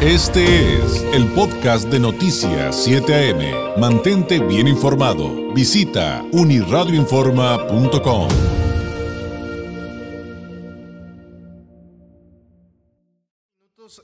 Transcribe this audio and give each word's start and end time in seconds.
Este 0.00 0.76
es 0.76 1.02
el 1.12 1.26
podcast 1.32 1.88
de 1.88 1.98
Noticias 1.98 2.84
7 2.84 3.32
AM. 3.32 3.80
Mantente 3.80 4.38
bien 4.38 4.68
informado. 4.68 5.52
Visita 5.52 6.24
uniradioinforma.com. 6.30 8.28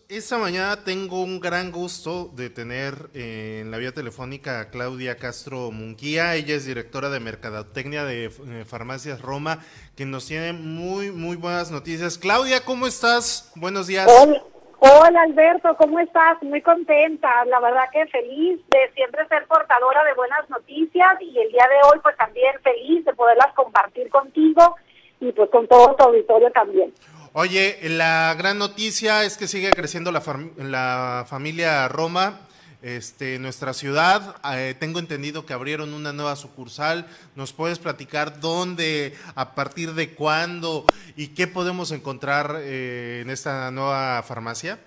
Esta 0.08 0.38
mañana 0.38 0.82
tengo 0.82 1.22
un 1.22 1.38
gran 1.38 1.70
gusto 1.70 2.32
de 2.34 2.50
tener 2.50 3.10
eh, 3.14 3.60
en 3.62 3.70
la 3.70 3.78
vía 3.78 3.92
telefónica 3.92 4.58
a 4.58 4.70
Claudia 4.70 5.16
Castro 5.16 5.70
Munguía. 5.70 6.34
Ella 6.34 6.56
es 6.56 6.64
directora 6.64 7.08
de 7.08 7.20
Mercadotecnia 7.20 8.04
de 8.04 8.24
eh, 8.24 8.64
Farmacias 8.66 9.20
Roma, 9.20 9.60
que 9.94 10.06
nos 10.06 10.26
tiene 10.26 10.54
muy, 10.54 11.12
muy 11.12 11.36
buenas 11.36 11.70
noticias. 11.70 12.18
Claudia, 12.18 12.64
¿cómo 12.64 12.88
estás? 12.88 13.52
Buenos 13.54 13.86
días. 13.86 14.08
Hola, 14.10 14.42
hola 14.84 15.22
Alberto, 15.22 15.74
¿cómo 15.78 15.98
estás? 15.98 16.42
Muy 16.42 16.60
contenta, 16.60 17.28
la 17.46 17.58
verdad 17.60 17.84
que 17.90 18.06
feliz 18.06 18.60
de 18.70 18.92
siempre 18.94 19.26
ser 19.28 19.46
portadora 19.46 20.04
de 20.04 20.12
buenas 20.14 20.48
noticias 20.50 21.14
y 21.20 21.38
el 21.38 21.50
día 21.50 21.66
de 21.68 21.88
hoy 21.88 22.00
pues 22.02 22.14
también 22.16 22.54
feliz 22.62 23.04
de 23.04 23.14
poderlas 23.14 23.54
compartir 23.54 24.10
contigo 24.10 24.76
y 25.20 25.32
pues 25.32 25.48
con 25.50 25.66
todo 25.68 25.94
tu 25.96 26.04
auditorio 26.04 26.50
también. 26.50 26.92
Oye, 27.32 27.78
la 27.82 28.34
gran 28.36 28.58
noticia 28.58 29.24
es 29.24 29.38
que 29.38 29.48
sigue 29.48 29.70
creciendo 29.70 30.12
la, 30.12 30.22
la 30.58 31.24
familia 31.26 31.88
Roma, 31.88 32.40
este, 32.84 33.38
nuestra 33.38 33.72
ciudad. 33.72 34.36
Eh, 34.54 34.74
tengo 34.78 34.98
entendido 34.98 35.46
que 35.46 35.54
abrieron 35.54 35.94
una 35.94 36.12
nueva 36.12 36.36
sucursal. 36.36 37.06
¿Nos 37.34 37.54
puedes 37.54 37.78
platicar 37.78 38.40
dónde, 38.40 39.14
a 39.34 39.54
partir 39.54 39.94
de 39.94 40.14
cuándo 40.14 40.84
y 41.16 41.34
qué 41.34 41.46
podemos 41.46 41.92
encontrar 41.92 42.56
eh, 42.58 43.22
en 43.22 43.30
esta 43.30 43.70
nueva 43.70 44.22
farmacia? 44.22 44.78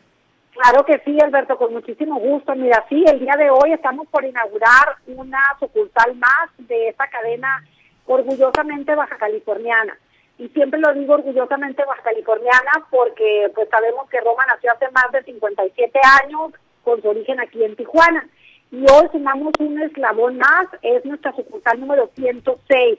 Claro 0.51 0.85
que 0.85 1.01
sí, 1.05 1.17
Alberto, 1.19 1.57
con 1.57 1.73
muchísimo 1.73 2.19
gusto. 2.19 2.53
Mira, 2.55 2.85
sí, 2.87 3.03
el 3.07 3.19
día 3.19 3.35
de 3.35 3.49
hoy 3.49 3.73
estamos 3.73 4.07
por 4.09 4.23
inaugurar 4.23 4.97
una 5.07 5.39
sucursal 5.59 6.15
más 6.15 6.49
de 6.57 6.89
esta 6.89 7.09
cadena 7.09 7.65
orgullosamente 8.05 8.93
baja 8.95 9.17
californiana 9.17 9.97
y 10.37 10.47
siempre 10.49 10.79
lo 10.79 10.93
digo 10.93 11.15
orgullosamente 11.15 11.83
baja 11.83 12.03
californiana 12.03 12.85
porque 12.89 13.51
pues 13.53 13.67
sabemos 13.69 14.07
que 14.09 14.21
Roma 14.21 14.45
nació 14.47 14.71
hace 14.71 14.89
más 14.91 15.11
de 15.11 15.23
57 15.23 15.99
años 16.23 16.53
con 16.87 17.01
su 17.01 17.09
origen 17.09 17.37
aquí 17.41 17.61
en 17.65 17.75
Tijuana 17.75 18.25
y 18.71 18.77
hoy 18.77 19.09
sumamos 19.11 19.51
un 19.59 19.81
eslabón 19.81 20.37
más, 20.37 20.67
es 20.81 21.03
nuestra 21.03 21.35
sucursal 21.35 21.81
número 21.81 22.09
106 22.15 22.97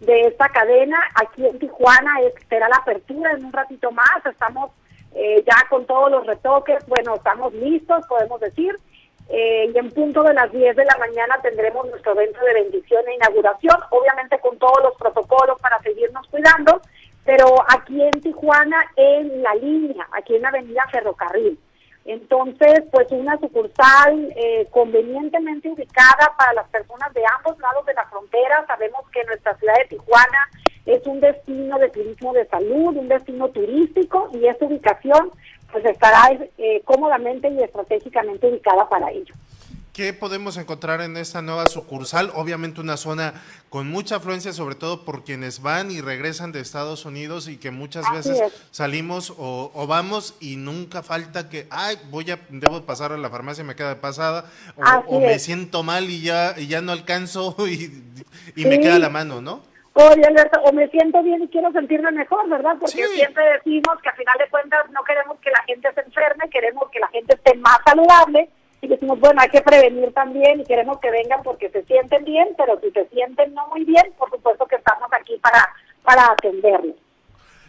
de 0.00 0.20
esta 0.22 0.48
cadena 0.48 0.98
aquí 1.14 1.44
en 1.44 1.58
Tijuana, 1.58 2.22
espera 2.22 2.70
la 2.70 2.76
apertura 2.76 3.32
en 3.32 3.44
un 3.44 3.52
ratito 3.52 3.92
más, 3.92 4.24
estamos 4.24 4.70
eh, 5.14 5.44
ya 5.46 5.68
con 5.68 5.84
todos 5.84 6.10
los 6.10 6.26
retoques, 6.26 6.78
bueno, 6.86 7.16
estamos 7.16 7.52
listos, 7.52 8.06
podemos 8.08 8.40
decir, 8.40 8.74
eh, 9.28 9.70
y 9.74 9.76
en 9.76 9.90
punto 9.90 10.22
de 10.22 10.32
las 10.32 10.50
10 10.50 10.74
de 10.74 10.84
la 10.86 10.96
mañana 10.96 11.38
tendremos 11.42 11.86
nuestro 11.90 12.12
evento 12.12 12.40
de 12.46 12.62
bendición 12.62 13.06
e 13.08 13.16
inauguración, 13.16 13.76
obviamente 13.90 14.40
con 14.40 14.56
todos 14.56 14.82
los 14.82 14.94
protocolos 14.96 15.60
para 15.60 15.78
seguirnos 15.80 16.26
cuidando, 16.28 16.80
pero 17.26 17.56
aquí 17.68 18.00
en 18.00 18.22
Tijuana, 18.22 18.90
en 18.96 19.42
la 19.42 19.54
línea, 19.54 20.08
aquí 20.12 20.36
en 20.36 20.40
la 20.40 20.48
avenida 20.48 20.82
Ferrocarril. 20.90 21.58
Entonces, 22.08 22.84
pues 22.90 23.06
una 23.10 23.38
sucursal 23.38 24.32
eh, 24.34 24.66
convenientemente 24.70 25.68
ubicada 25.68 26.34
para 26.38 26.54
las 26.54 26.66
personas 26.70 27.12
de 27.12 27.22
ambos 27.36 27.58
lados 27.58 27.84
de 27.84 27.92
la 27.92 28.06
frontera. 28.06 28.64
Sabemos 28.66 29.02
que 29.12 29.22
nuestra 29.24 29.54
ciudad 29.58 29.74
de 29.76 29.88
Tijuana 29.94 30.48
es 30.86 31.06
un 31.06 31.20
destino 31.20 31.78
de 31.78 31.90
turismo 31.90 32.32
de 32.32 32.46
salud, 32.46 32.96
un 32.96 33.08
destino 33.08 33.48
turístico 33.48 34.30
y 34.32 34.46
esta 34.46 34.64
ubicación 34.64 35.32
pues 35.70 35.84
estará 35.84 36.30
eh, 36.56 36.80
cómodamente 36.86 37.50
y 37.50 37.62
estratégicamente 37.62 38.48
ubicada 38.48 38.88
para 38.88 39.10
ello. 39.10 39.34
¿Qué 39.98 40.12
podemos 40.12 40.56
encontrar 40.58 41.00
en 41.00 41.16
esta 41.16 41.42
nueva 41.42 41.66
sucursal? 41.66 42.30
Obviamente 42.36 42.80
una 42.80 42.96
zona 42.96 43.34
con 43.68 43.90
mucha 43.90 44.14
afluencia, 44.14 44.52
sobre 44.52 44.76
todo 44.76 45.04
por 45.04 45.24
quienes 45.24 45.60
van 45.60 45.90
y 45.90 46.00
regresan 46.00 46.52
de 46.52 46.60
Estados 46.60 47.04
Unidos 47.04 47.48
y 47.48 47.56
que 47.56 47.72
muchas 47.72 48.04
veces 48.12 48.40
salimos 48.70 49.34
o, 49.36 49.86
vamos 49.88 50.36
y 50.40 50.54
nunca 50.54 51.02
falta 51.02 51.48
que, 51.48 51.66
ay, 51.70 51.96
voy 52.12 52.30
a, 52.30 52.38
debo 52.48 52.82
pasar 52.82 53.10
a 53.10 53.16
la 53.16 53.28
farmacia, 53.28 53.64
me 53.64 53.74
queda 53.74 53.88
de 53.88 53.96
pasada, 53.96 54.44
o, 55.08 55.18
me 55.18 55.40
siento 55.40 55.82
mal 55.82 56.04
y 56.04 56.22
ya, 56.22 56.54
y 56.56 56.68
ya 56.68 56.80
no 56.80 56.92
alcanzo 56.92 57.56
y, 57.66 57.90
me 58.54 58.78
queda 58.78 59.00
la 59.00 59.08
mano, 59.08 59.40
¿no? 59.40 59.62
Oye, 59.94 60.22
Alberto, 60.24 60.60
o 60.62 60.72
me 60.72 60.86
siento 60.90 61.20
bien 61.24 61.42
y 61.42 61.48
quiero 61.48 61.72
sentirme 61.72 62.12
mejor, 62.12 62.48
¿verdad? 62.48 62.76
Porque 62.78 63.04
siempre 63.08 63.44
decimos 63.54 64.00
que 64.00 64.10
a 64.10 64.12
final 64.12 64.38
de 64.38 64.48
cuentas 64.48 64.88
no 64.92 65.02
queremos 65.02 65.40
que 65.40 65.50
la 65.50 65.64
gente 65.64 65.88
se 65.92 66.02
enferme, 66.02 66.48
queremos 66.50 66.88
que 66.92 67.00
la 67.00 67.08
gente 67.08 67.34
esté 67.34 67.56
más 67.56 67.78
saludable 67.84 68.48
y 68.80 68.88
decimos, 68.88 69.18
bueno, 69.18 69.40
hay 69.40 69.48
que 69.48 69.60
prevenir 69.60 70.12
también 70.12 70.60
y 70.60 70.64
queremos 70.64 70.98
que 71.00 71.10
vengan 71.10 71.42
porque 71.42 71.70
se 71.70 71.84
sienten 71.84 72.24
bien, 72.24 72.48
pero 72.56 72.78
si 72.80 72.90
se 72.90 73.08
sienten 73.08 73.54
no 73.54 73.66
muy 73.68 73.84
bien, 73.84 74.12
por 74.16 74.30
supuesto 74.30 74.66
que 74.66 74.76
estamos 74.76 75.08
aquí 75.12 75.36
para, 75.38 75.68
para 76.02 76.32
atenderlos. 76.32 76.96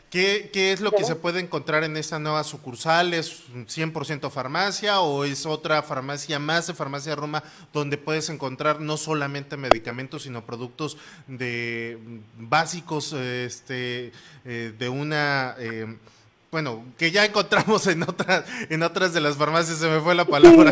¿Qué, 0.09 0.50
¿Qué, 0.52 0.72
es 0.72 0.81
lo 0.81 0.92
que 0.92 1.03
se 1.03 1.16
puede 1.16 1.40
encontrar 1.40 1.84
en 1.84 1.96
esta 1.96 2.18
nueva 2.18 2.44
sucursal? 2.44 3.14
¿Es 3.14 3.47
100% 3.53 4.31
farmacia 4.31 5.02
o 5.02 5.24
es 5.24 5.46
otra 5.46 5.84
farmacia 5.84 6.40
más 6.40 6.66
de 6.66 6.74
Farmacia 6.74 7.16
Roma 7.16 7.44
donde 7.74 8.00
puedes 8.00 8.30
encontrar 8.30 8.80
no 8.80 8.97
solamente 8.97 9.56
medicamentos, 9.56 10.24
sino 10.24 10.46
productos 10.46 10.97
de 11.28 12.00
básicos 12.38 13.14
este, 13.14 14.12
eh, 14.46 14.74
de 14.78 14.90
una... 14.90 15.56
Eh, 15.59 15.86
bueno, 16.51 16.83
que 16.97 17.11
ya 17.11 17.25
encontramos 17.25 17.85
en 17.87 18.03
otras 18.03 18.45
en 18.71 18.83
otras 18.83 19.13
de 19.13 19.21
las 19.21 19.37
farmacias, 19.37 19.77
se 19.77 19.87
me 19.87 19.99
fue 19.99 20.15
la 20.15 20.25
palabra. 20.25 20.71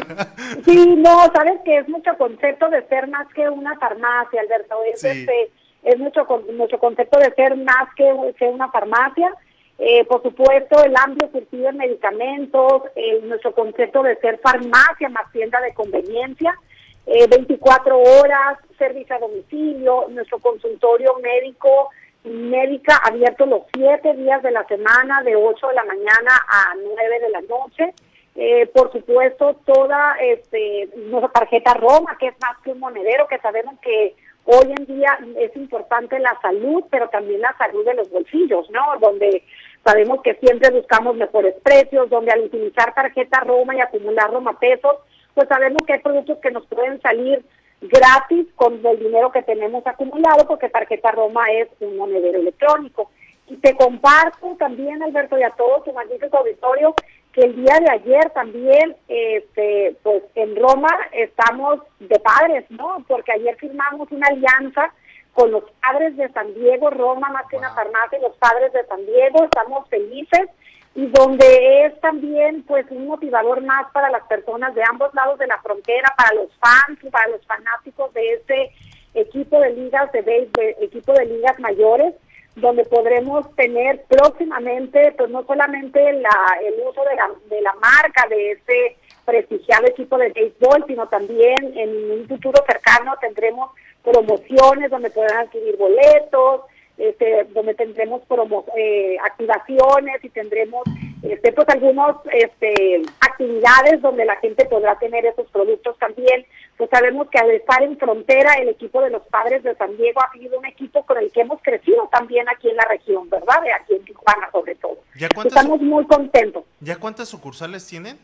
Sí, 0.66 0.96
no, 0.98 1.32
sabes 1.34 1.60
que 1.64 1.78
es 1.78 1.88
mucho 1.88 2.12
concepto 2.18 2.70
de 2.70 2.86
ser 2.88 3.08
más 3.08 3.28
que 3.34 3.48
una 3.50 3.78
farmacia, 3.78 4.42
Alberto. 4.42 4.76
Es 4.92 5.04
este 5.04 5.52
es 5.84 6.00
nuestro, 6.00 6.26
nuestro 6.54 6.80
concepto 6.80 7.20
de 7.20 7.32
ser 7.34 7.56
más 7.56 7.94
que, 7.96 8.12
una 8.46 8.70
farmacia. 8.72 9.32
Eh, 9.80 10.04
por 10.06 10.24
supuesto, 10.24 10.84
el 10.84 10.96
amplio 10.96 11.30
surtido 11.32 11.68
de 11.68 11.74
medicamentos, 11.74 12.84
nuestro 13.24 13.54
concepto 13.54 14.02
de 14.04 14.18
ser 14.18 14.40
farmacia 14.40 15.08
más 15.10 15.32
tienda 15.32 15.62
de 15.62 15.74
conveniencia, 15.74 16.58
24 17.06 17.96
eh, 17.96 18.20
horas, 18.20 18.58
servicio 18.78 19.16
a 19.16 19.20
domicilio, 19.20 20.08
nuestro 20.10 20.40
consultorio 20.40 21.16
médico 21.22 21.90
médica 22.28 22.98
abierto 23.04 23.46
los 23.46 23.64
siete 23.74 24.14
días 24.16 24.42
de 24.44 24.52
la 24.52 24.66
semana, 24.66 25.24
de 25.24 25.36
8 25.36 25.68
de 25.68 25.74
la 25.74 25.84
mañana 25.86 26.32
a 26.50 26.74
9 26.76 27.20
de 27.20 27.30
la 27.30 27.42
noche. 27.42 27.94
Eh, 28.36 28.68
por 28.68 28.92
supuesto, 28.92 29.56
toda 29.66 30.16
este, 30.22 30.90
nuestra 30.96 31.32
tarjeta 31.32 31.74
Roma, 31.74 32.18
que 32.20 32.28
es 32.28 32.36
más 32.40 32.58
que 32.64 32.72
un 32.72 32.80
monedero, 32.80 33.28
que 33.28 33.40
sabemos 33.40 33.80
que 33.82 34.16
Hoy 34.50 34.74
en 34.80 34.86
día 34.86 35.20
es 35.40 35.54
importante 35.58 36.18
la 36.20 36.40
salud, 36.42 36.86
pero 36.90 37.10
también 37.10 37.42
la 37.42 37.54
salud 37.58 37.84
de 37.84 37.96
los 37.96 38.10
bolsillos, 38.10 38.70
¿no? 38.72 38.98
Donde 39.02 39.44
sabemos 39.84 40.22
que 40.22 40.36
siempre 40.36 40.72
buscamos 40.72 41.18
mejores 41.18 41.54
precios, 41.62 42.10
donde 42.10 42.32
al 42.32 42.46
utilizar 42.46 42.94
tarjeta 42.94 43.42
Roma 43.42 43.76
y 43.76 43.82
acumular 43.82 44.32
Roma 44.32 44.58
pesos, 44.58 44.94
pues 45.34 45.50
sabemos 45.50 45.82
que 45.86 45.94
hay 45.94 46.00
productos 46.00 46.38
que 46.38 46.52
nos 46.52 46.66
pueden 46.68 47.02
salir 47.02 47.44
gratis 47.82 48.48
con 48.56 48.86
el 48.86 49.00
dinero 49.00 49.32
que 49.32 49.44
tenemos 49.44 49.86
acumulado, 49.86 50.48
porque 50.48 50.70
tarjeta 50.70 51.12
Roma 51.12 51.52
es 51.52 51.68
un 51.80 51.98
monedero 51.98 52.40
electrónico. 52.40 53.12
Y 53.48 53.58
te 53.58 53.76
comparto 53.76 54.56
también, 54.58 55.02
Alberto, 55.02 55.38
y 55.38 55.44
a 55.44 55.52
todo 55.52 55.82
tu 55.84 55.94
magnífico 55.94 56.38
auditorio, 56.38 56.94
que 57.32 57.42
el 57.42 57.56
día 57.56 57.80
de 57.80 57.92
ayer 57.92 58.30
también, 58.32 58.96
este, 59.08 59.96
pues 60.04 60.24
en 60.36 60.56
Roma 60.56 60.90
estamos 61.12 61.82
de 62.00 62.20
padres, 62.20 62.66
¿no? 62.70 63.06
Porque 63.08 63.32
ayer 63.32 63.56
firmamos 63.58 64.12
una 64.12 64.28
alianza 64.28 64.92
con 65.34 65.52
los 65.52 65.64
padres 65.82 66.18
de 66.18 66.30
San 66.30 66.52
Diego, 66.56 66.90
Roma 66.90 67.30
más 67.30 67.46
que 67.48 67.58
una 67.58 67.74
farmacia, 67.76 68.18
los 68.20 68.36
padres 68.38 68.74
de 68.74 68.84
San 68.88 69.06
Diego, 69.06 69.44
estamos 69.44 69.88
felices 69.88 70.50
y 70.98 71.06
donde 71.06 71.86
es 71.86 72.02
también 72.02 72.64
pues 72.64 72.88
un 72.90 73.06
motivador 73.06 73.62
más 73.62 73.86
para 73.94 74.10
las 74.10 74.24
personas 74.24 74.74
de 74.74 74.82
ambos 74.90 75.14
lados 75.14 75.38
de 75.38 75.46
la 75.46 75.62
frontera, 75.62 76.12
para 76.18 76.34
los 76.34 76.50
fans, 76.58 76.98
para 77.12 77.28
los 77.28 77.46
fanáticos 77.46 78.12
de 78.16 78.34
este 78.34 78.72
equipo 79.14 79.60
de 79.60 79.74
ligas 79.74 80.12
de 80.12 80.24
béisbol, 80.24 80.76
equipo 80.82 81.14
de 81.14 81.28
ligas 81.28 81.60
mayores 81.60 82.16
donde 82.56 82.84
podremos 82.86 83.46
tener 83.56 84.06
próximamente, 84.08 85.14
pues 85.16 85.30
no 85.30 85.44
solamente 85.46 86.14
la, 86.14 86.58
el 86.64 86.74
uso 86.90 87.04
de 87.04 87.16
la, 87.16 87.30
de 87.48 87.62
la 87.62 87.74
marca 87.74 88.28
de 88.28 88.54
ese 88.54 88.98
prestigiado 89.24 89.86
equipo 89.86 90.18
de 90.18 90.30
béisbol, 90.30 90.84
sino 90.88 91.08
también 91.10 91.78
en 91.78 92.12
un 92.12 92.28
futuro 92.28 92.64
cercano 92.66 93.14
tendremos 93.22 93.70
promociones 94.04 94.90
donde 94.90 95.12
podrán 95.12 95.46
adquirir 95.46 95.78
boletos, 95.78 96.62
este, 96.98 97.46
donde 97.54 97.76
tendremos 97.76 98.22
promo, 98.26 98.66
eh, 98.76 99.18
activaciones 99.24 100.24
y 100.24 100.30
tendremos 100.30 100.84
este, 101.22 101.52
pues 101.52 101.68
algunas 101.70 102.16
este, 102.32 103.02
actividades 103.20 104.02
donde 104.02 104.26
la 104.26 104.36
gente 104.38 104.66
podrá 104.66 104.98
tener 105.00 105.26
esos 105.26 105.50
productos 105.52 105.98
también. 106.00 106.46
Pues 106.78 106.90
sabemos 106.90 107.28
que 107.30 107.40
al 107.40 107.52
estar 107.52 107.82
en 107.82 107.98
frontera, 107.98 108.54
el 108.56 108.70
equipo 108.70 109.02
de 109.02 109.10
los 109.10 109.24
padres 109.28 109.64
de 109.64 109.76
San 109.76 109.96
Diego 109.98 110.22
ha 110.22 110.32
sido 110.34 110.60
un 110.60 110.66
equipo 110.66 111.06
con 111.06 111.18
el 111.18 111.32
que 111.32 111.42
hemos 111.42 111.62
crecido 111.62 112.08
también 112.12 112.48
aquí 112.50 112.70
en 112.70 112.78
la 112.78 112.86
región, 112.86 113.30
¿verdad? 113.30 113.62
De 113.64 113.74
aquí 113.74 113.94
en 113.94 114.06
Tijuana 114.06 114.50
sobre 114.52 114.76
todo. 114.76 114.98
Estamos 115.46 115.82
muy 115.82 116.06
contentos. 116.06 116.64
¿Ya 116.80 116.98
cuántas 116.98 117.30
sucursales 117.30 117.86
tienen? 117.88 118.18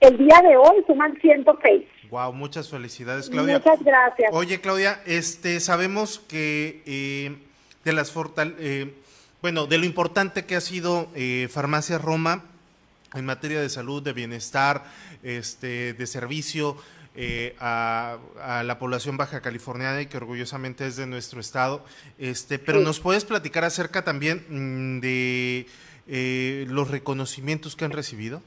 El 0.00 0.18
día 0.18 0.40
de 0.42 0.56
hoy 0.56 0.84
suman 0.86 1.18
106. 1.20 1.84
Wow, 2.10 2.32
muchas 2.32 2.68
felicidades, 2.68 3.30
Claudia. 3.30 3.58
Muchas 3.58 3.82
gracias. 3.82 4.30
Oye, 4.32 4.60
Claudia, 4.60 5.00
este, 5.06 5.60
sabemos 5.60 6.18
que 6.18 6.82
eh, 6.86 7.36
de 7.84 7.92
las 7.92 8.10
fortal, 8.10 8.54
eh, 8.58 8.92
bueno, 9.42 9.66
de 9.66 9.78
lo 9.78 9.84
importante 9.84 10.44
que 10.44 10.56
ha 10.56 10.60
sido 10.60 11.08
eh, 11.14 11.48
Farmacia 11.50 11.98
Roma 11.98 12.44
en 13.14 13.24
materia 13.24 13.60
de 13.60 13.68
salud, 13.68 14.02
de 14.02 14.12
bienestar, 14.12 14.84
este, 15.22 15.92
de 15.94 16.06
servicio 16.06 16.76
a, 17.60 18.18
la 18.64 18.78
población 18.80 19.16
baja 19.16 19.40
californiana 19.40 20.02
y 20.02 20.06
que 20.06 20.16
orgullosamente 20.16 20.86
es 20.86 20.96
de 20.96 21.06
nuestro 21.06 21.38
estado. 21.38 21.84
Este, 22.18 22.58
pero 22.58 22.80
nos 22.80 22.98
puedes 22.98 23.24
platicar 23.24 23.62
acerca 23.64 24.02
también 24.02 24.44
mm, 24.48 25.00
de 25.00 25.66
los 26.68 26.90
reconocimientos 26.90 27.76
que 27.76 27.84
han 27.84 27.92
recibido. 27.92 28.42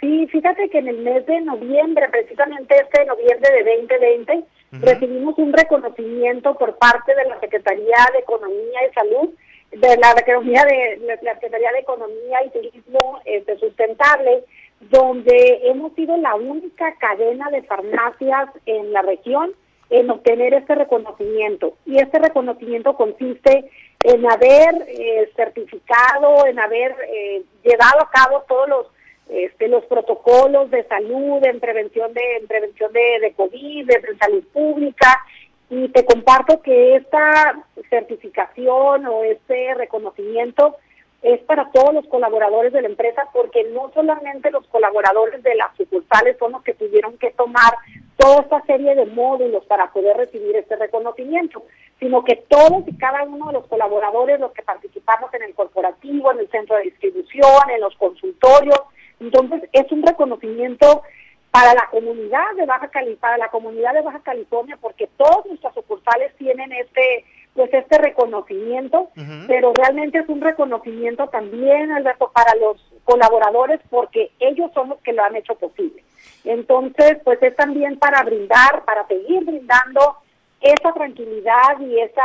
Sí, 0.00 0.26
fíjate 0.28 0.70
que 0.70 0.78
en 0.78 0.88
el 0.88 0.98
mes 0.98 1.26
de 1.26 1.40
noviembre, 1.42 2.08
precisamente 2.10 2.74
este 2.74 3.04
noviembre 3.04 3.50
de 3.52 3.80
2020, 3.82 4.44
recibimos 4.72 5.36
un 5.38 5.52
reconocimiento 5.52 6.54
por 6.56 6.76
parte 6.76 7.14
de 7.14 7.24
la 7.28 7.40
Secretaría 7.40 7.96
de 8.12 8.20
Economía 8.20 8.86
y 8.88 8.94
Salud, 8.94 9.30
de 9.72 9.96
la 9.96 10.12
Economía 10.12 10.64
de 10.64 11.00
la 11.22 11.34
Secretaría 11.34 11.72
de 11.72 11.78
Economía 11.80 12.44
y 12.44 12.50
Turismo 12.50 13.20
este, 13.24 13.58
Sustentable, 13.58 14.44
donde 14.80 15.60
hemos 15.64 15.94
sido 15.94 16.16
la 16.16 16.34
única 16.34 16.94
cadena 16.96 17.50
de 17.50 17.62
farmacias 17.62 18.50
en 18.66 18.92
la 18.92 19.02
región 19.02 19.52
en 19.90 20.08
obtener 20.08 20.54
este 20.54 20.74
reconocimiento. 20.76 21.74
Y 21.84 21.98
este 21.98 22.18
reconocimiento 22.18 22.94
consiste 22.94 23.70
en 24.02 24.30
haber 24.30 24.86
eh, 24.88 25.30
certificado, 25.36 26.46
en 26.46 26.58
haber 26.58 26.96
eh, 27.12 27.42
llevado 27.64 28.00
a 28.00 28.10
cabo 28.10 28.44
todos 28.48 28.68
los 28.68 28.86
este, 29.30 29.68
los 29.68 29.84
protocolos 29.84 30.70
de 30.70 30.82
salud 30.84 31.44
en 31.44 31.60
prevención 31.60 32.12
de 32.12 32.44
prevención 32.48 32.92
de, 32.92 33.20
de 33.20 33.32
COVID, 33.34 33.86
de, 33.86 34.16
salud 34.18 34.44
pública, 34.52 35.20
y 35.68 35.88
te 35.90 36.04
comparto 36.04 36.60
que 36.60 36.96
esta 36.96 37.62
certificación 37.88 39.06
o 39.06 39.22
este 39.22 39.74
reconocimiento 39.74 40.76
es 41.22 41.40
para 41.42 41.70
todos 41.70 41.94
los 41.94 42.06
colaboradores 42.08 42.72
de 42.72 42.82
la 42.82 42.88
empresa 42.88 43.28
porque 43.32 43.62
no 43.72 43.90
solamente 43.94 44.50
los 44.50 44.66
colaboradores 44.68 45.42
de 45.42 45.54
las 45.54 45.76
sucursales 45.76 46.36
son 46.38 46.52
los 46.52 46.62
que 46.62 46.74
tuvieron 46.74 47.16
que 47.18 47.30
tomar 47.32 47.74
toda 48.16 48.40
esta 48.40 48.62
serie 48.62 48.94
de 48.94 49.06
módulos 49.06 49.64
para 49.66 49.92
poder 49.92 50.16
recibir 50.16 50.56
este 50.56 50.76
reconocimiento, 50.76 51.62
sino 51.98 52.24
que 52.24 52.36
todos 52.48 52.82
y 52.88 52.96
cada 52.96 53.22
uno 53.22 53.46
de 53.48 53.52
los 53.52 53.66
colaboradores, 53.66 54.40
los 54.40 54.52
que 54.52 54.62
participamos 54.62 55.32
en 55.34 55.42
el 55.42 55.54
corporativo, 55.54 56.32
en 56.32 56.40
el 56.40 56.50
centro 56.50 56.76
de 56.76 56.84
distribución, 56.84 57.70
en 57.72 57.80
los 57.80 57.94
consultorios, 57.96 58.80
entonces, 59.20 59.68
es 59.72 59.90
un 59.92 60.02
reconocimiento 60.02 61.02
para 61.50 61.74
la 61.74 61.88
comunidad 61.90 62.54
de 62.56 62.66
Baja 62.66 62.88
California, 62.88 63.20
para 63.20 63.38
la 63.38 63.48
comunidad 63.48 63.94
de 63.94 64.02
Baja 64.02 64.20
California, 64.20 64.78
porque 64.80 65.08
todas 65.16 65.44
nuestras 65.46 65.74
sucursales 65.74 66.34
tienen 66.36 66.72
este 66.72 67.24
pues 67.52 67.74
este 67.74 67.98
reconocimiento, 67.98 69.10
pero 69.48 69.72
realmente 69.74 70.20
es 70.20 70.28
un 70.28 70.40
reconocimiento 70.40 71.26
también, 71.28 71.90
Alberto, 71.90 72.30
para 72.32 72.54
los 72.54 72.80
colaboradores, 73.02 73.80
porque 73.90 74.30
ellos 74.38 74.70
son 74.72 74.90
los 74.90 75.00
que 75.00 75.12
lo 75.12 75.24
han 75.24 75.34
hecho 75.34 75.56
posible. 75.56 76.04
Entonces, 76.44 77.18
pues 77.24 77.42
es 77.42 77.56
también 77.56 77.98
para 77.98 78.22
brindar, 78.22 78.84
para 78.84 79.04
seguir 79.08 79.44
brindando 79.44 80.18
esa 80.60 80.92
tranquilidad 80.92 81.80
y 81.80 81.98
esa 81.98 82.22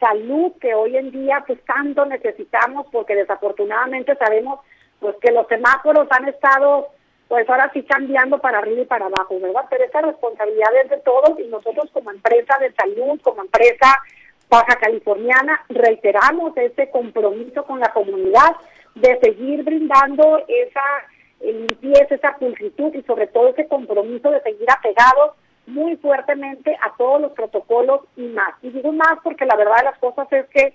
salud 0.00 0.52
que 0.58 0.74
hoy 0.74 0.96
en 0.96 1.10
día 1.10 1.44
pues 1.46 1.62
tanto 1.64 2.06
necesitamos, 2.06 2.86
porque 2.90 3.14
desafortunadamente 3.14 4.16
sabemos 4.16 4.60
pues 5.02 5.16
que 5.20 5.32
los 5.32 5.46
semáforos 5.48 6.06
han 6.10 6.28
estado, 6.28 6.88
pues 7.28 7.48
ahora 7.50 7.70
sí 7.74 7.82
cambiando 7.82 8.38
para 8.38 8.58
arriba 8.58 8.82
y 8.82 8.86
para 8.86 9.06
abajo, 9.06 9.38
¿verdad? 9.40 9.66
Pero 9.68 9.84
esa 9.84 10.00
responsabilidad 10.00 10.70
es 10.84 10.90
de 10.90 10.98
todos 10.98 11.38
y 11.38 11.48
nosotros 11.48 11.90
como 11.92 12.10
empresa 12.10 12.56
de 12.58 12.72
salud, 12.72 13.20
como 13.20 13.42
empresa 13.42 13.98
baja 14.48 14.76
californiana, 14.76 15.64
reiteramos 15.68 16.56
ese 16.56 16.90
compromiso 16.90 17.64
con 17.64 17.80
la 17.80 17.92
comunidad 17.92 18.52
de 18.94 19.18
seguir 19.20 19.64
brindando 19.64 20.44
esa 20.46 20.82
limpieza, 21.40 22.14
esa 22.14 22.36
pulcritud 22.38 22.94
y 22.94 23.02
sobre 23.02 23.26
todo 23.26 23.48
ese 23.48 23.66
compromiso 23.66 24.30
de 24.30 24.42
seguir 24.42 24.70
apegados 24.70 25.32
muy 25.66 25.96
fuertemente 25.96 26.76
a 26.80 26.94
todos 26.96 27.20
los 27.20 27.32
protocolos 27.32 28.02
y 28.16 28.22
más. 28.22 28.54
Y 28.62 28.70
digo 28.70 28.92
más 28.92 29.18
porque 29.24 29.46
la 29.46 29.56
verdad 29.56 29.78
de 29.78 29.84
las 29.84 29.98
cosas 29.98 30.30
es 30.32 30.46
que 30.48 30.74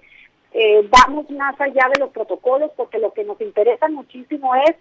eh, 0.54 0.88
vamos 0.90 1.30
más 1.32 1.60
allá 1.60 1.90
de 1.94 2.00
los 2.00 2.12
protocolos 2.12 2.72
porque 2.76 3.00
lo 3.00 3.14
que 3.14 3.24
nos 3.24 3.40
interesa 3.42 3.88
muchísimo 3.90 4.56
es 4.56 4.76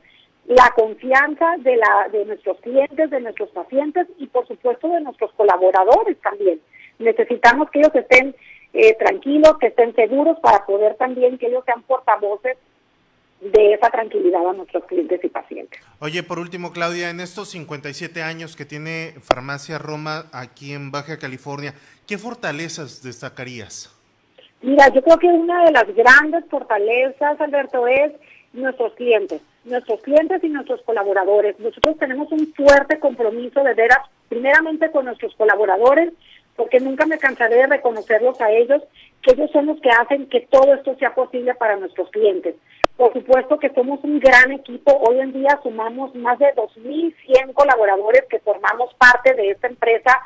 la 0.47 0.73
confianza 0.77 1.57
de, 1.59 1.77
la, 1.77 2.09
de 2.13 2.25
nuestros 2.25 2.61
clientes, 2.61 3.11
de 3.11 3.21
nuestros 3.21 3.51
pacientes 3.51 4.07
y 4.19 4.27
por 4.29 4.47
supuesto 4.47 4.89
de 4.89 5.01
nuestros 5.01 5.33
colaboradores 5.33 6.21
también. 6.21 6.61
Necesitamos 6.99 7.69
que 7.71 7.81
ellos 7.81 7.95
estén 7.95 8.35
eh, 8.73 8.95
tranquilos, 8.99 9.59
que 9.59 9.69
estén 9.69 9.95
seguros 9.95 10.39
para 10.41 10.65
poder 10.65 10.95
también 10.97 11.39
que 11.39 11.47
ellos 11.47 11.65
sean 11.65 11.83
portavoces 11.83 12.57
de 13.41 13.75
esa 13.75 13.91
tranquilidad 13.91 14.49
a 14.49 14.53
nuestros 14.53 14.85
clientes 14.85 15.23
y 15.23 15.29
pacientes. 15.29 15.81
Oye, 15.99 16.23
por 16.23 16.39
último, 16.39 16.73
Claudia, 16.73 17.11
en 17.11 17.21
estos 17.21 17.51
57 17.51 18.23
años 18.23 18.57
que 18.57 18.65
tiene 18.65 19.15
Farmacia 19.23 19.79
Roma 19.79 20.27
aquí 20.33 20.73
en 20.73 20.91
Baja 20.91 21.19
California, 21.19 21.75
¿qué 22.07 22.19
fortalezas 22.19 23.03
destacarías? 23.03 23.96
Mira, 24.63 24.89
yo 24.89 25.03
creo 25.03 25.19
que 25.19 25.27
una 25.27 25.65
de 25.65 25.73
las 25.73 25.87
grandes 25.95 26.45
fortalezas, 26.49 27.41
Alberto, 27.41 27.87
es 27.87 28.13
nuestros 28.53 28.95
clientes, 28.95 29.43
nuestros 29.65 30.01
clientes 30.01 30.43
y 30.43 30.49
nuestros 30.49 30.81
colaboradores. 30.83 31.59
Nosotros 31.61 31.99
tenemos 31.99 32.31
un 32.33 32.53
fuerte 32.55 32.99
compromiso 32.99 33.63
de 33.63 33.75
veras, 33.75 33.99
primeramente 34.29 34.91
con 34.91 35.05
nuestros 35.05 35.35
colaboradores, 35.35 36.13
porque 36.57 36.81
nunca 36.81 37.07
me 37.07 37.19
cansaré 37.19 37.57
de 37.57 37.67
reconocerlos 37.67 38.41
a 38.41 38.51
ellos, 38.51 38.83
que 39.23 39.33
ellos 39.33 39.51
son 39.53 39.67
los 39.67 39.81
que 39.81 39.91
hacen 39.91 40.27
que 40.29 40.41
todo 40.51 40.75
esto 40.75 40.97
sea 40.97 41.15
posible 41.15 41.55
para 41.55 41.77
nuestros 41.77 42.09
clientes. 42.11 42.55
Por 42.97 43.13
supuesto 43.13 43.59
que 43.59 43.69
somos 43.75 44.03
un 44.05 44.19
gran 44.21 44.53
equipo. 44.53 44.91
Hoy 45.07 45.21
en 45.21 45.33
día 45.33 45.61
sumamos 45.63 46.15
más 46.15 46.39
de 46.39 46.47
2.100 46.55 47.53
colaboradores 47.53 48.25
que 48.31 48.39
formamos 48.39 48.95
parte 48.95 49.35
de 49.35 49.51
esta 49.51 49.67
empresa, 49.67 50.19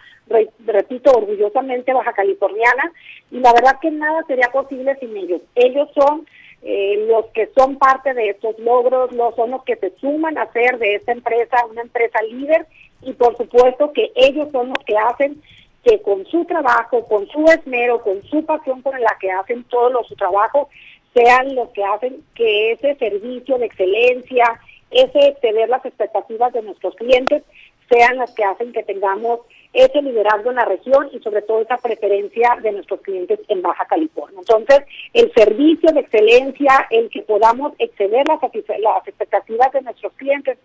repito, 0.64 1.10
orgullosamente 1.10 1.92
baja 1.92 2.12
californiana, 2.12 2.92
y 3.32 3.40
la 3.40 3.52
verdad 3.52 3.80
que 3.82 3.90
nada 3.90 4.22
sería 4.28 4.52
posible 4.52 4.96
sin 5.00 5.16
ellos. 5.16 5.42
Ellos 5.56 5.88
son 5.94 6.28
eh, 6.62 7.06
los 7.08 7.26
que 7.32 7.50
son 7.58 7.76
parte 7.76 8.14
de 8.14 8.30
estos 8.30 8.56
logros, 8.60 9.10
los 9.12 9.34
son 9.34 9.50
los 9.50 9.64
que 9.64 9.74
se 9.74 9.90
suman 9.98 10.38
a 10.38 10.42
hacer 10.42 10.78
de 10.78 10.94
esta 10.94 11.10
empresa 11.10 11.66
una 11.68 11.82
empresa 11.82 12.22
líder, 12.22 12.66
y 13.02 13.14
por 13.14 13.36
supuesto 13.36 13.92
que 13.92 14.12
ellos 14.14 14.48
son 14.52 14.68
los 14.68 14.78
que 14.86 14.96
hacen 14.96 15.42
que 15.82 16.00
con 16.02 16.24
su 16.26 16.44
trabajo, 16.44 17.04
con 17.06 17.26
su 17.28 17.44
esmero, 17.46 18.02
con 18.02 18.22
su 18.24 18.44
pasión 18.44 18.82
con 18.82 19.00
la 19.00 19.16
que 19.18 19.30
hacen 19.30 19.64
todo 19.64 20.04
su 20.04 20.14
trabajo, 20.14 20.68
sean 21.14 21.54
los 21.54 21.68
que 21.70 21.84
hacen 21.84 22.24
que 22.34 22.72
ese 22.72 22.94
servicio 22.96 23.58
de 23.58 23.66
excelencia, 23.66 24.60
ese 24.90 25.28
exceder 25.28 25.68
las 25.68 25.84
expectativas 25.84 26.52
de 26.52 26.62
nuestros 26.62 26.94
clientes, 26.96 27.42
sean 27.88 28.18
las 28.18 28.32
que 28.34 28.44
hacen 28.44 28.72
que 28.72 28.84
tengamos 28.84 29.40
ese 29.72 30.02
liderazgo 30.02 30.50
en 30.50 30.56
la 30.56 30.64
región 30.64 31.08
y 31.12 31.20
sobre 31.20 31.42
todo 31.42 31.60
esa 31.60 31.76
preferencia 31.76 32.56
de 32.62 32.72
nuestros 32.72 33.00
clientes 33.00 33.40
en 33.48 33.62
Baja 33.62 33.84
California. 33.86 34.38
Entonces, 34.38 34.80
el 35.12 35.32
servicio 35.32 35.92
de 35.92 36.00
excelencia, 36.00 36.86
el 36.90 37.08
que 37.10 37.22
podamos 37.22 37.72
exceder 37.78 38.26
las, 38.28 38.40
las 38.42 39.08
expectativas 39.08 39.72
de 39.72 39.82
nuestros 39.82 40.12
clientes, 40.14 40.58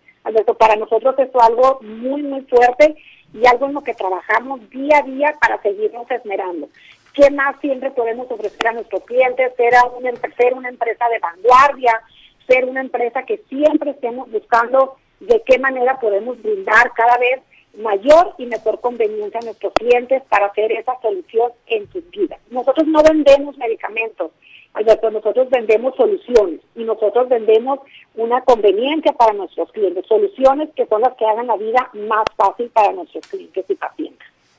para 0.58 0.76
nosotros 0.76 1.14
es 1.18 1.28
algo 1.40 1.78
muy, 1.82 2.22
muy 2.22 2.42
fuerte 2.42 2.96
y 3.32 3.46
algo 3.46 3.66
en 3.66 3.74
lo 3.74 3.82
que 3.82 3.94
trabajamos 3.94 4.68
día 4.70 4.98
a 4.98 5.02
día 5.02 5.34
para 5.40 5.60
seguirnos 5.62 6.10
esmerando. 6.10 6.68
¿Qué 7.16 7.30
más 7.30 7.58
siempre 7.62 7.90
podemos 7.92 8.30
ofrecer 8.30 8.68
a 8.68 8.72
nuestros 8.72 9.02
clientes? 9.04 9.50
Ser, 9.56 9.72
una, 9.96 10.68
empresa 10.68 11.08
de 11.08 11.18
vanguardia, 11.18 12.02
ser 12.46 12.66
una 12.66 12.82
empresa 12.82 13.22
que 13.22 13.38
siempre 13.48 13.92
estemos 13.92 14.30
buscando 14.30 14.96
de 15.20 15.42
qué 15.46 15.58
manera 15.58 15.98
podemos 15.98 16.40
brindar 16.42 16.92
cada 16.94 17.16
vez 17.16 17.40
mayor 17.78 18.34
y 18.36 18.44
mejor 18.44 18.82
conveniencia 18.82 19.40
a 19.40 19.46
nuestros 19.46 19.72
clientes 19.72 20.24
para 20.28 20.48
hacer 20.48 20.70
esa 20.72 21.00
solución 21.00 21.52
en 21.68 21.90
sus 21.90 22.06
vidas. 22.10 22.38
Nosotros 22.50 22.86
no 22.86 23.02
vendemos 23.02 23.56
medicamentos, 23.56 24.32
Alberto, 24.74 25.10
nosotros 25.10 25.48
vendemos 25.48 25.96
soluciones 25.96 26.60
y 26.74 26.84
nosotros 26.84 27.30
vendemos 27.30 27.80
una 28.14 28.42
conveniencia 28.42 29.14
para 29.14 29.32
nuestros 29.32 29.72
clientes, 29.72 30.04
soluciones 30.06 30.68
que 30.76 30.84
son 30.84 31.00
las 31.00 31.14
que 31.14 31.24
hagan 31.24 31.46
la 31.46 31.56
vida 31.56 31.88
más 31.94 32.26
fácil 32.36 32.68
para 32.74 32.92
nuestros 32.92 33.26
clientes 33.26 33.64
y 33.70 33.74
pacientes 33.74 34.05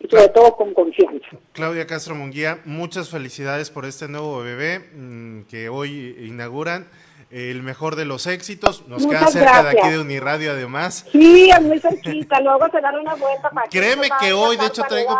sobre 0.09 0.29
todo 0.29 0.55
con 0.55 0.73
confianza. 0.73 1.27
Claudia 1.53 1.87
Castro 1.87 2.15
Munguía, 2.15 2.59
muchas 2.65 3.09
felicidades 3.09 3.69
por 3.69 3.85
este 3.85 4.07
nuevo 4.07 4.39
bebé 4.39 4.79
mm, 4.93 5.41
que 5.43 5.69
hoy 5.69 6.15
inauguran. 6.19 6.87
el 7.29 7.61
mejor 7.61 7.97
de 7.97 8.05
los 8.05 8.25
éxitos. 8.25 8.87
Nos 8.87 9.05
queda 9.05 9.27
cerca 9.27 9.61
de 9.63 9.77
aquí 9.77 9.89
de 9.89 9.99
Uniradio, 9.99 10.51
además. 10.51 11.05
Sí, 11.11 11.49
es 11.49 11.61
muy 11.61 11.77
cerquita. 11.79 12.39
Luego 12.39 12.69
se 12.71 12.79
dan 12.79 12.95
una 12.95 13.15
vuelta 13.15 13.49
para 13.49 13.67
Créeme 13.67 14.07
que 14.19 14.31
hoy, 14.31 14.55
de 14.55 14.65
hecho, 14.65 14.83
traigo. 14.83 15.19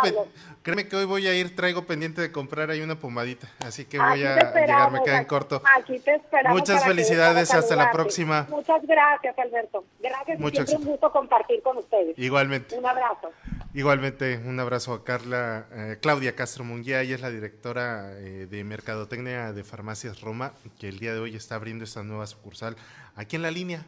Créeme 0.68 0.86
que 0.86 0.96
hoy 0.96 1.06
voy 1.06 1.26
a 1.26 1.34
ir, 1.34 1.56
traigo 1.56 1.86
pendiente 1.86 2.20
de 2.20 2.30
comprar 2.30 2.68
ahí 2.68 2.82
una 2.82 2.98
pomadita, 2.98 3.48
así 3.64 3.86
que 3.86 3.98
voy 3.98 4.06
a 4.06 4.16
llegar, 4.16 4.90
me 4.92 5.02
queda 5.02 5.16
en 5.16 5.24
corto. 5.24 5.62
Aquí 5.78 5.98
te 6.00 6.16
esperamos. 6.16 6.60
Muchas 6.60 6.84
felicidades, 6.84 7.54
hasta 7.54 7.74
la 7.74 7.90
próxima. 7.90 8.46
Muchas 8.50 8.86
gracias, 8.86 9.38
Alberto. 9.38 9.84
Gracias, 10.00 10.38
Muchas... 10.38 10.68
siempre 10.68 10.86
un 10.86 10.92
gusto 10.92 11.10
compartir 11.10 11.62
con 11.62 11.78
ustedes. 11.78 12.18
Igualmente. 12.18 12.76
Un 12.76 12.84
abrazo. 12.84 13.30
Igualmente, 13.78 14.42
un 14.44 14.58
abrazo 14.58 14.92
a 14.92 15.04
Carla, 15.04 15.68
eh, 15.70 15.98
Claudia 16.02 16.34
Castro 16.34 16.64
Munguía, 16.64 17.00
ella 17.00 17.14
es 17.14 17.20
la 17.20 17.30
directora 17.30 18.10
eh, 18.18 18.48
de 18.50 18.64
Mercadotecnia 18.64 19.52
de 19.52 19.62
Farmacias 19.62 20.20
Roma, 20.20 20.52
que 20.80 20.88
el 20.88 20.98
día 20.98 21.14
de 21.14 21.20
hoy 21.20 21.36
está 21.36 21.54
abriendo 21.54 21.84
esta 21.84 22.02
nueva 22.02 22.26
sucursal 22.26 22.74
aquí 23.14 23.36
en 23.36 23.42
la 23.42 23.52
línea. 23.52 23.86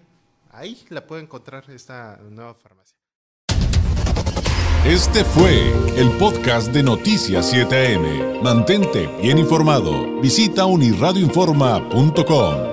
Ahí 0.52 0.80
la 0.90 1.08
puede 1.08 1.22
encontrar 1.22 1.68
esta 1.70 2.20
nueva 2.30 2.54
farmacia. 2.54 2.94
Este 4.84 5.24
fue 5.24 5.72
el 5.96 6.08
podcast 6.20 6.68
de 6.68 6.84
Noticias 6.84 7.52
7am. 7.52 8.42
Mantente 8.42 9.08
bien 9.20 9.38
informado. 9.38 10.20
Visita 10.20 10.66
unirradioinforma.com. 10.66 12.69